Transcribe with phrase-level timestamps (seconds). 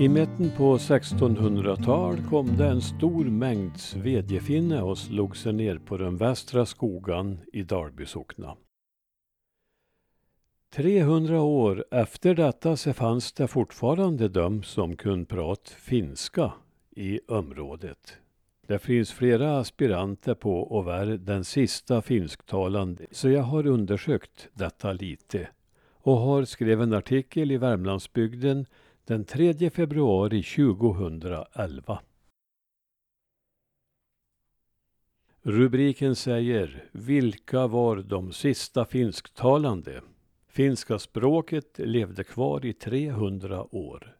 [0.00, 5.96] I mitten på 1600-tal kom det en stor mängd svedjefinne och slog sig ner på
[5.96, 8.56] den västra skogan i Dalby sockna.
[10.74, 16.52] 300 år efter detta så fanns det fortfarande de som kunde prata finska
[16.96, 18.16] i området.
[18.66, 24.92] Det finns flera aspiranter på att vara den sista finsktalande, så jag har undersökt detta
[24.92, 25.48] lite
[26.02, 28.66] och har skrivit en artikel i Värmlandsbygden
[29.10, 32.00] den 3 februari 2011.
[35.42, 40.00] Rubriken säger Vilka var de sista finsktalande?
[40.48, 44.16] Finska språket levde kvar i 300 år.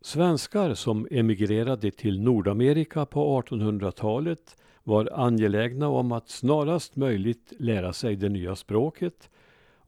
[0.00, 8.16] Svenskar som emigrerade till Nordamerika på 1800-talet var angelägna om att snarast möjligt lära sig
[8.16, 9.30] det nya språket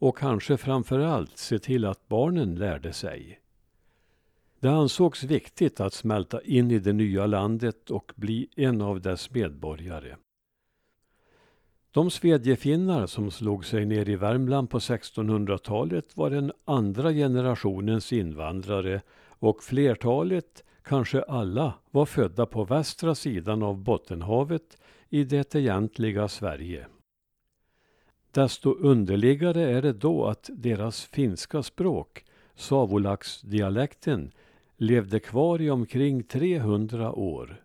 [0.01, 3.41] och kanske framför allt se till att barnen lärde sig.
[4.61, 9.31] Det ansågs viktigt att smälta in i det nya landet och bli en av dess
[9.31, 10.17] medborgare.
[11.91, 19.03] De svedjefinnar som slog sig ner i Värmland på 1600-talet var den andra generationens invandrare
[19.29, 24.79] och flertalet, kanske alla, var födda på västra sidan av Bottenhavet
[25.09, 26.87] i det egentliga Sverige.
[28.33, 34.33] Desto underligare är det då att deras finska språk, savolaxdialekten,
[34.77, 37.65] levde kvar i omkring 300 år.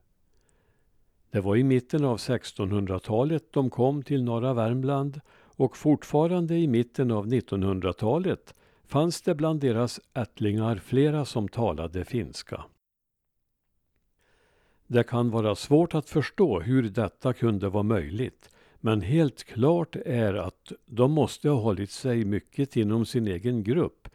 [1.30, 5.22] Det var i mitten av 1600-talet de kom till norra Värmland
[5.58, 8.56] och fortfarande i mitten av 1900-talet
[8.86, 12.66] fanns det bland deras ättlingar flera som talade finska.
[14.88, 18.50] Det kan vara svårt att förstå hur detta kunde vara möjligt
[18.86, 24.09] men helt klart är att de måste ha hållit sig mycket inom sin egen grupp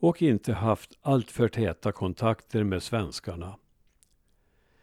[0.00, 3.54] och inte haft alltför täta kontakter med svenskarna.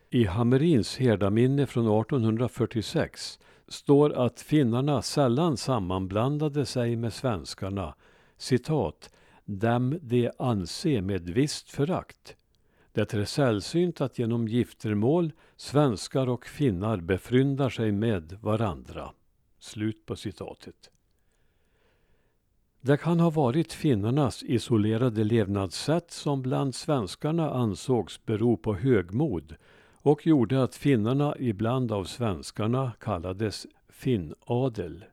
[0.10, 7.96] I Hammerins herdaminne från 1846 står att finnarna sällan sammanblandade sig med svenskarna,
[8.38, 9.10] citat,
[9.46, 12.36] dem de anse med visst förakt.
[12.92, 19.12] Det är sällsynt att genom giftermål svenskar och finnar befryndar sig med varandra.
[19.60, 20.90] Slut på citatet.
[22.82, 29.56] Det kan ha varit finnarnas isolerade levnadssätt som bland svenskarna ansågs bero på högmod
[30.02, 35.06] och gjorde att finnarna ibland av svenskarna kallades finnadel.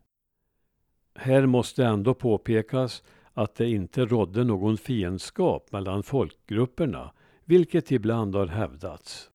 [1.15, 3.03] Här måste ändå påpekas
[3.33, 7.13] att det inte rådde någon fiendskap mellan folkgrupperna,
[7.45, 9.31] vilket ibland har hävdats.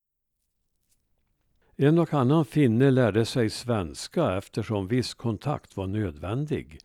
[1.83, 6.79] En och annan finne lärde sig svenska eftersom viss kontakt var nödvändig.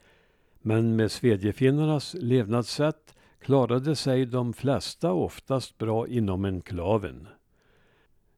[0.62, 7.28] Men med svedjefinnarnas levnadssätt klarade sig de flesta oftast bra inom enklaven.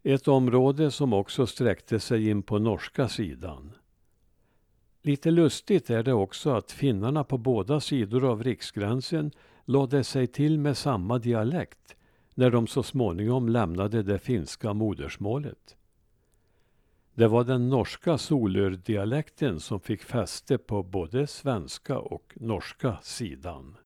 [0.02, 3.72] Ett område som också sträckte sig in på norska sidan.
[5.02, 9.30] Lite lustigt är det också att finnarna på båda sidor av riksgränsen
[9.64, 11.96] lade sig till med samma dialekt
[12.34, 15.77] när de så småningom lämnade det finska modersmålet.
[17.18, 23.76] Det var den norska solördialekten som fick fäste på både svenska och norska sidan.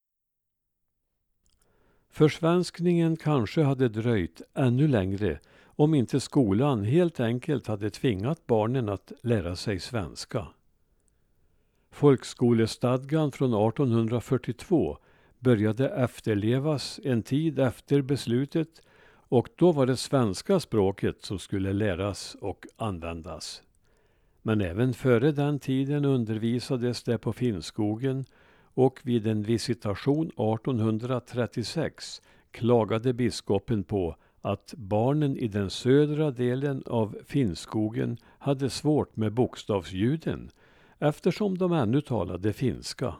[2.10, 9.12] Försvenskningen kanske hade dröjt ännu längre om inte skolan helt enkelt hade tvingat barnen att
[9.22, 10.47] lära sig svenska.
[11.91, 14.98] Folkskolestadgan från 1842
[15.38, 18.82] började efterlevas en tid efter beslutet
[19.32, 23.62] och då var det svenska språket som skulle läras och användas.
[24.43, 28.25] Men även före den tiden undervisades det på Finnskogen
[28.75, 37.16] och vid en visitation 1836 klagade biskopen på att barnen i den södra delen av
[37.26, 40.51] Finnskogen hade svårt med bokstavsljuden
[40.98, 43.15] eftersom de ännu talade finska.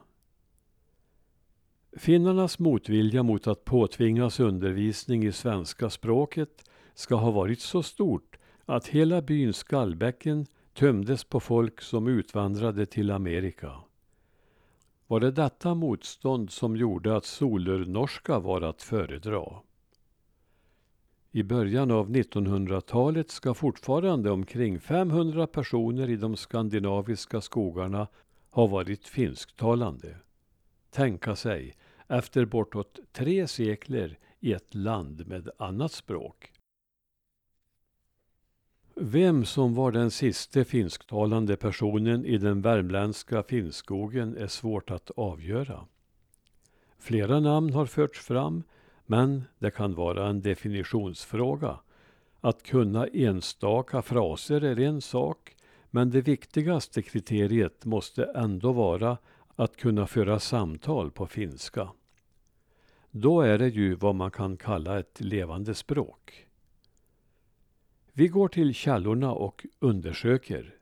[1.97, 8.37] Finnarnas motvilja mot att påtvingas undervisning i svenska språket ska ha varit så stort
[8.67, 13.73] att hela byn Skallbäcken tömdes på folk som utvandrade till Amerika.
[15.07, 19.45] Var det detta motstånd som gjorde att solurnorska var att föredra?
[21.33, 28.07] I början av 1900-talet ska fortfarande omkring 500 personer i de skandinaviska skogarna
[28.51, 30.17] ha varit finsktalande.
[30.91, 31.75] Tänka sig,
[32.09, 36.53] efter bortåt tre sekler i ett land med annat språk.
[38.95, 45.87] Vem som var den siste finsktalande personen i den värmländska Finnskogen är svårt att avgöra.
[46.99, 48.63] Flera namn har förts fram
[49.07, 51.79] Men det kan vara en definitionsfråga.
[52.41, 55.57] Att kunna enstaka fraser är en sak,
[55.91, 59.19] men det viktigaste kriteriet måste ändå vara
[59.57, 61.89] att kunna föra samtal på finska.
[63.11, 66.47] Då är det ju vad man kan kalla ett levande språk.
[68.13, 70.75] Vi går till källorna och undersöker.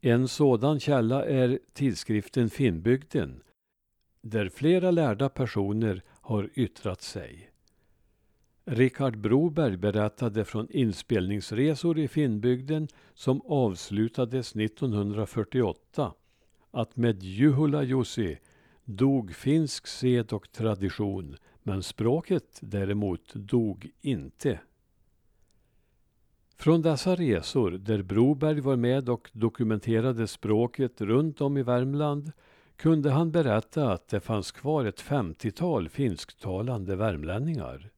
[0.00, 3.42] En sådan källa är tidskriften Finnbygden
[4.20, 7.50] där flera lärda personer har yttrat sig.
[8.64, 16.12] Richard Broberg berättade från inspelningsresor i Finnbygden som avslutades 1948
[16.74, 18.38] att med Juhola Jussi
[18.84, 24.60] dog finsk sed och tradition men språket däremot dog inte.
[26.56, 32.32] Från dessa resor, där Broberg var med och dokumenterade språket runt om i Värmland,
[32.76, 37.90] kunde han berätta att det fanns kvar ett femtiotal finsktalande värmlänningar.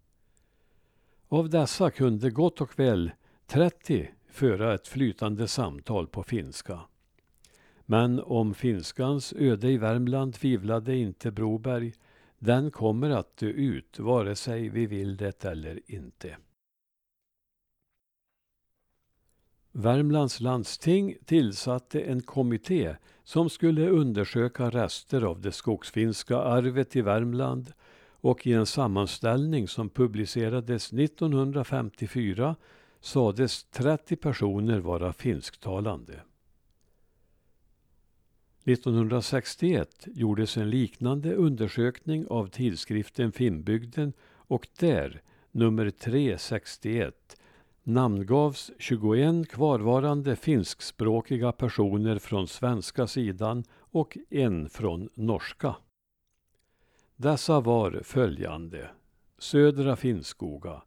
[1.29, 3.11] Av dessa kunde gott och väl
[3.47, 6.81] 30 föra ett flytande samtal på finska.
[7.87, 11.93] Men om finskans öde i Värmland tvivlade inte Broberg.
[12.39, 16.37] Den kommer att dö ut, vare sig vi vill det eller inte.
[19.73, 27.73] Värmlands landsting tillsatte en kommitté som skulle undersöka rester av det skogsfinska arvet i Värmland
[28.09, 32.57] och i en sammanställning som publicerades 1954
[33.01, 36.21] sades 30 personer vara finsktalande.
[38.67, 47.37] 1961 gjordes en liknande undersökning av tidskriften Finnbygden och där, nummer 361,
[47.83, 55.77] namngavs 21 kvarvarande finskspråkiga personer från svenska sidan och en från norska.
[57.17, 58.91] Dessa var följande.
[59.39, 60.83] Södra Finnskoga.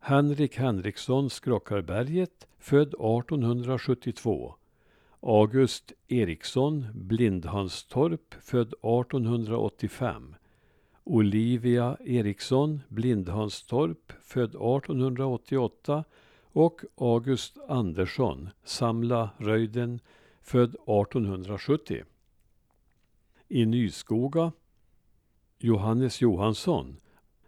[0.00, 4.54] Henrik Henriksson Skrockarberget, född 1872.
[5.24, 10.34] August Eriksson Blindhanstorp, född 1885.
[11.04, 16.04] Olivia Eriksson Blindhanstorp, född 1888
[16.52, 20.00] och August Andersson, Samla Röjden,
[20.40, 22.04] född 1870.
[23.48, 24.52] I Nyskoga
[25.58, 26.96] Johannes Johansson,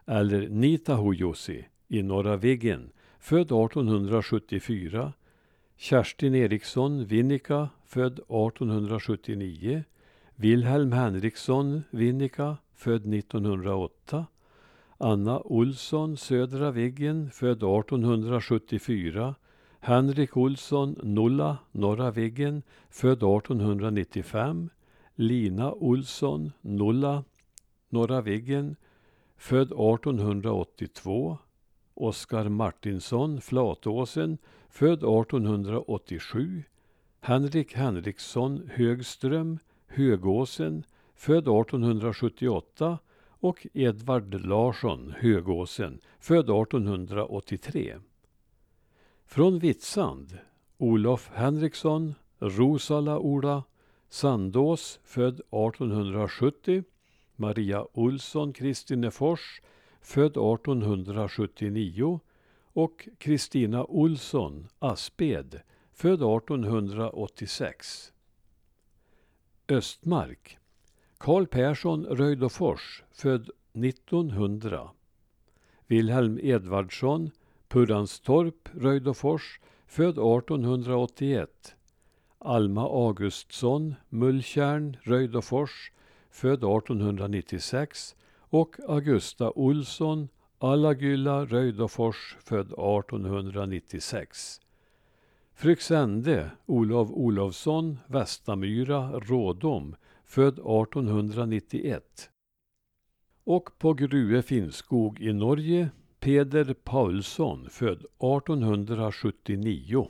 [0.06, 5.12] eller Nitahujosi i Norra Viggen, född 1874.
[5.76, 9.84] Kerstin Eriksson Vinnika, född 1879.
[10.36, 14.26] Wilhelm Henriksson Vinnika, född 1908.
[14.98, 19.34] Anna Olsson, Södra Viggen, född 1874.
[19.80, 24.70] Henrik Olsson, Nulla, Norra Viggen, född 1895.
[25.14, 27.24] Lina Olsson, Nulla,
[27.88, 28.76] Norra Viggen,
[29.36, 31.38] född 1882.
[31.94, 34.38] Oskar Martinsson, Flatåsen,
[34.68, 36.62] född 1887.
[37.20, 47.96] Henrik Henriksson Högström, Högåsen, född 1878 och Edvard Larsson Högåsen, född 1883.
[49.26, 50.38] Från Vitsand
[50.78, 53.62] Olof Henriksson, Rosala-Ola
[54.08, 56.84] Sandås, född 1870.
[57.36, 59.60] Maria Olsson Kristinefors,
[60.04, 62.20] född 1879
[62.72, 65.60] och Kristina Olsson Asped,
[65.92, 68.12] född 1886.
[69.68, 70.58] Östmark
[71.18, 74.90] Karl Persson Röjdofors, född 1900.
[75.86, 77.30] Wilhelm Edvardsson,
[77.68, 81.74] Purranstorp, Röjdofors, född 1881.
[82.38, 85.92] Alma Augustsson, Mulltjärn, Röjdofors,
[86.30, 88.16] född 1896
[88.54, 94.60] och Augusta Olsson, Allagylla, Röjdåfors, född 1896.
[95.54, 102.30] Fryksände, Olof Olofsson, Västamyra, Rådom, född 1891.
[103.44, 105.88] Och på Grue Finnskog i Norge,
[106.20, 110.08] Peder Paulsson, född 1879.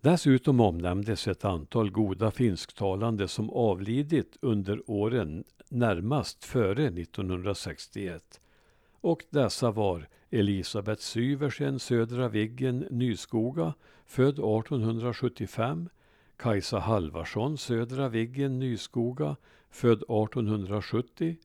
[0.00, 8.40] Dessutom omnämndes ett antal goda finsktalande som avlidit under åren närmast före 1961.
[9.00, 13.74] Och dessa var Elisabeth Syversen, Södra Viggen, Nyskoga,
[14.06, 15.88] född 1875,
[16.36, 19.36] Kajsa Halvarsson, Södra Viggen, Nyskoga,
[19.70, 21.36] född 1870,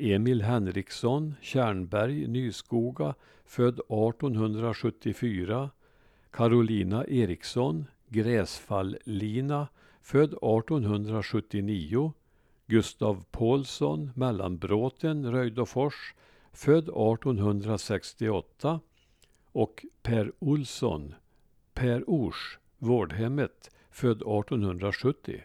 [0.00, 5.70] Emil Henriksson, Kärnberg, Nyskoga, född 1874,
[6.30, 9.68] Carolina Eriksson, Gräsfall-Lina,
[10.00, 12.12] född 1879,
[12.66, 16.14] Gustav Paulsson, Mellanbråten, Röjdåfors,
[16.52, 18.80] född 1868
[19.52, 21.14] och Per Olsson,
[21.74, 25.42] Per Ors, Vårdhemmet, född 1870.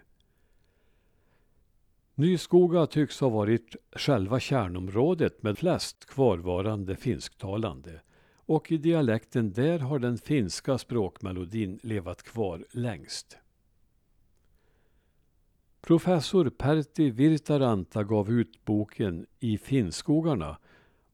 [2.16, 8.02] Nyskoga tycks ha varit själva kärnområdet med flest kvarvarande finsktalande
[8.48, 13.38] och i dialekten där har den finska språkmelodin levat kvar längst.
[15.82, 20.58] Professor Pertti Virtaranta gav ut boken I Finnskogarna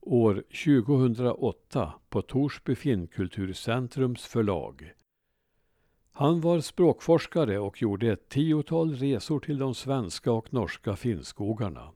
[0.01, 4.93] år 2008 på Torsby Finnkulturcentrums förlag.
[6.11, 11.91] Han var språkforskare och gjorde ett tiotal resor till de svenska och norska finnskogarna.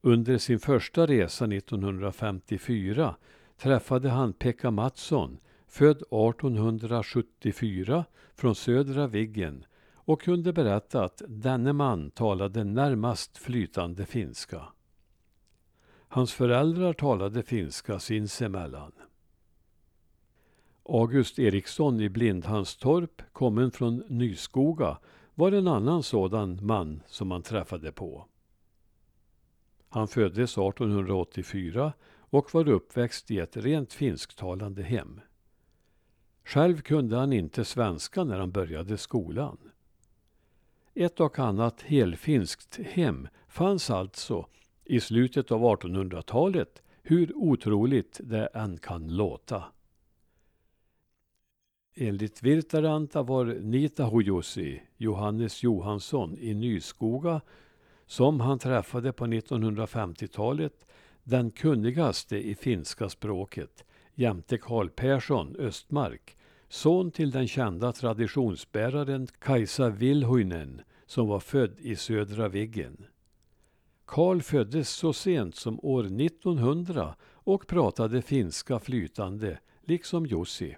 [0.00, 3.16] Under sin första resa 1954
[3.58, 12.10] träffade han Pekka Mattsson, född 1874 från södra Viggen och kunde berätta att denne man
[12.10, 14.62] talade närmast flytande finska.
[16.08, 18.92] Hans föräldrar talade finska sinsemellan.
[20.82, 24.98] August Eriksson i Blindhanstorp, kommen från Nyskoga,
[25.34, 28.26] var en annan sådan man som man träffade på.
[29.88, 31.92] Han föddes 1884
[32.30, 35.20] och var uppväxt i ett rent finsktalande hem.
[36.44, 39.58] Själv kunde han inte svenska när han började skolan.
[40.94, 44.46] Ett och annat helfinskt hem fanns alltså
[44.84, 49.64] i slutet av 1800-talet, hur otroligt det än kan låta.
[51.94, 57.40] Enligt Virtaranta var Nitahujosi, Johannes Johansson i Nyskoga,
[58.06, 60.86] som han träffade på 1950-talet,
[61.28, 66.36] den kunnigaste i finska språket jämte Karl Persson, Östmark,
[66.68, 73.06] son till den kända traditionsbäraren Kajsa Vilhuinen som var född i södra Viggen.
[74.04, 80.76] Karl föddes så sent som år 1900 och pratade finska flytande, liksom Jussi.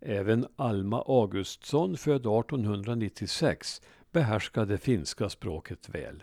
[0.00, 3.82] Även Alma Augustsson, född 1896,
[4.12, 6.22] behärskade finska språket väl.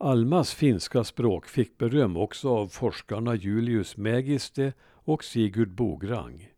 [0.00, 6.48] Almas finska språk fick beröm också av forskarna Julius Mägiste och Sigurd Bograng.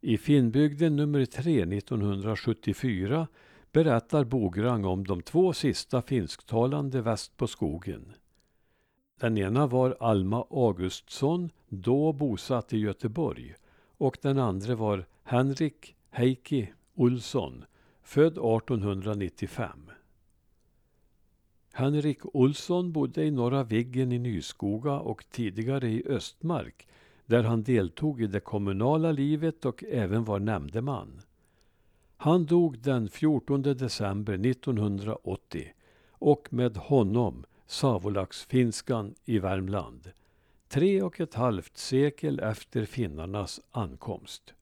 [0.00, 3.26] I Finnbygden nummer 3 1974
[3.72, 8.12] berättar Bograng om de två sista finsktalande väst på skogen.
[9.20, 13.54] Den ena var Alma Augustsson, då bosatt i Göteborg
[13.98, 17.64] och den andra var Henrik Heikki Olsson,
[18.02, 19.90] född 1895.
[21.78, 26.86] Henrik Olsson bodde i Norra Viggen i Nyskoga och tidigare i Östmark
[27.26, 31.20] där han deltog i det kommunala livet och även var nämndeman.
[32.16, 35.72] Han dog den 14 december 1980
[36.10, 40.10] och med honom Savolaxfinskan i Värmland
[40.68, 44.54] tre och ett halvt sekel efter finnarnas ankomst.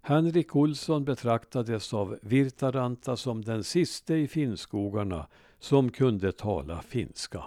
[0.00, 5.26] Henrik Olsson betraktades av Virtaranta som den siste i finnskogarna
[5.62, 7.44] som kunde tala finska.